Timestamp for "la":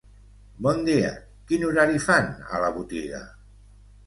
2.65-2.73